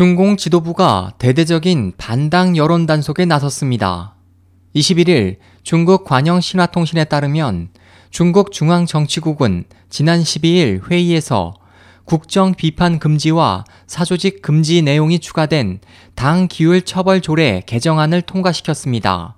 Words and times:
중공 0.00 0.38
지도부가 0.38 1.12
대대적인 1.18 1.92
반당 1.98 2.56
여론 2.56 2.86
단속에 2.86 3.26
나섰습니다. 3.26 4.14
21일 4.74 5.36
중국 5.62 6.06
관영 6.06 6.40
신화통신에 6.40 7.04
따르면 7.04 7.68
중국 8.08 8.50
중앙정치국은 8.50 9.64
지난 9.90 10.22
12일 10.22 10.90
회의에서 10.90 11.52
국정 12.06 12.54
비판 12.54 12.98
금지와 12.98 13.64
사조직 13.86 14.40
금지 14.40 14.80
내용이 14.80 15.18
추가된 15.18 15.80
당 16.14 16.48
기율 16.48 16.80
처벌 16.80 17.20
조례 17.20 17.62
개정안을 17.66 18.22
통과시켰습니다. 18.22 19.36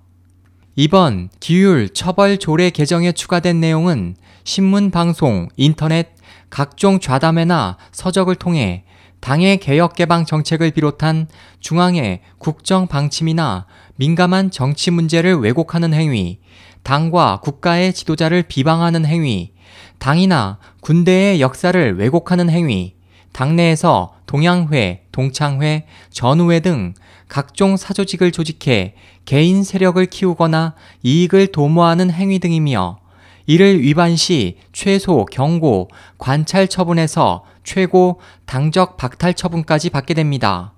이번 0.76 1.28
기율 1.40 1.88
처벌 1.88 2.38
조례 2.38 2.70
개정에 2.70 3.10
추가된 3.10 3.58
내용은 3.58 4.14
신문 4.44 4.92
방송, 4.92 5.48
인터넷, 5.56 6.10
각종 6.50 7.00
좌담회나 7.00 7.78
서적을 7.90 8.36
통해 8.36 8.84
당의 9.22 9.58
개혁 9.58 9.94
개방 9.94 10.26
정책을 10.26 10.72
비롯한 10.72 11.28
중앙의 11.60 12.22
국정 12.38 12.88
방침이나 12.88 13.66
민감한 13.94 14.50
정치 14.50 14.90
문제를 14.90 15.36
왜곡하는 15.36 15.94
행위, 15.94 16.40
당과 16.82 17.38
국가의 17.40 17.94
지도자를 17.94 18.42
비방하는 18.42 19.06
행위, 19.06 19.52
당이나 19.98 20.58
군대의 20.80 21.40
역사를 21.40 21.96
왜곡하는 21.96 22.50
행위, 22.50 22.96
당내에서 23.30 24.16
동양회, 24.26 25.04
동창회, 25.12 25.86
전우회 26.10 26.58
등 26.58 26.92
각종 27.28 27.76
사조직을 27.76 28.32
조직해 28.32 28.96
개인 29.24 29.62
세력을 29.62 30.04
키우거나 30.04 30.74
이익을 31.04 31.52
도모하는 31.52 32.10
행위 32.10 32.40
등이며 32.40 32.98
이를 33.46 33.80
위반 33.80 34.16
시 34.16 34.58
최소 34.72 35.24
경고, 35.24 35.88
관찰 36.18 36.68
처분에서 36.68 37.44
최고 37.64 38.20
당적 38.46 38.96
박탈 38.96 39.34
처분까지 39.34 39.90
받게 39.90 40.14
됩니다. 40.14 40.74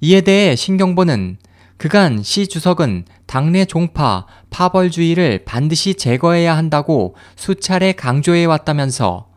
이에 0.00 0.20
대해 0.20 0.54
신경보는 0.56 1.38
그간 1.76 2.22
시 2.22 2.48
주석은 2.48 3.04
당내 3.26 3.64
종파, 3.64 4.26
파벌주의를 4.50 5.44
반드시 5.44 5.94
제거해야 5.94 6.56
한다고 6.56 7.14
수차례 7.36 7.92
강조해 7.92 8.44
왔다면서 8.44 9.27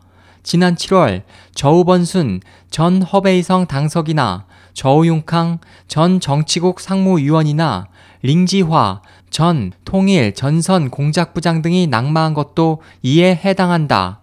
지난 0.42 0.74
7월 0.74 1.22
저우번순 1.54 2.40
전 2.70 3.02
허베이성 3.02 3.66
당석이나 3.66 4.46
저우융캉 4.74 5.58
전 5.86 6.20
정치국 6.20 6.80
상무위원이나 6.80 7.86
링지화 8.22 9.02
전 9.30 9.72
통일 9.84 10.34
전선 10.34 10.90
공작부장 10.90 11.62
등이 11.62 11.86
낙마한 11.86 12.34
것도 12.34 12.82
이에 13.02 13.34
해당한다. 13.34 14.20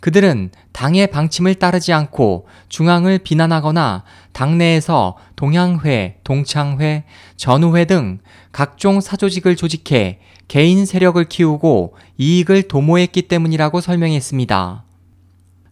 그들은 0.00 0.50
당의 0.72 1.08
방침을 1.08 1.56
따르지 1.56 1.92
않고 1.92 2.46
중앙을 2.68 3.18
비난하거나 3.18 4.04
당내에서 4.32 5.16
동양회, 5.34 6.18
동창회, 6.22 7.04
전우회 7.36 7.84
등 7.84 8.20
각종 8.52 9.00
사조직을 9.00 9.56
조직해 9.56 10.20
개인 10.46 10.86
세력을 10.86 11.22
키우고 11.24 11.96
이익을 12.16 12.68
도모했기 12.68 13.22
때문이라고 13.22 13.80
설명했습니다. 13.80 14.84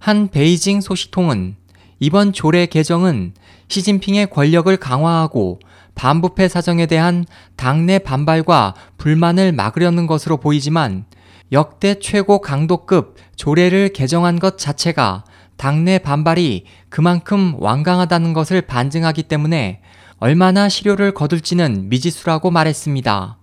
한 0.07 0.29
베이징 0.29 0.83
소식통은 0.83 1.57
이번 1.99 2.33
조례 2.33 2.67
개정은 2.67 3.35
시진핑의 3.67 4.31
권력을 4.31 4.77
강화하고 4.77 5.59
반부패 5.97 6.47
사정에 6.47 6.87
대한 6.87 7.25
당내 7.57 7.99
반발과 7.99 8.77
불만을 8.99 9.51
막으려는 9.51 10.07
것으로 10.07 10.37
보이지만 10.37 11.07
역대 11.51 11.99
최고 11.99 12.41
강도급 12.41 13.17
조례를 13.34 13.89
개정한 13.89 14.39
것 14.39 14.59
자체가 14.59 15.25
당내 15.57 15.99
반발이 15.99 16.67
그만큼 16.89 17.57
완강하다는 17.59 18.33
것을 18.33 18.62
반증하기 18.62 19.25
때문에 19.25 19.81
얼마나 20.19 20.69
실효를 20.69 21.15
거둘지는 21.15 21.89
미지수라고 21.89 22.53
말했습니다. 22.53 23.39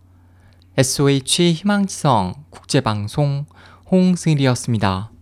SOH 0.77 1.51
희망지성 1.51 2.35
국제방송 2.51 3.47
홍승일이었습니다. 3.91 5.12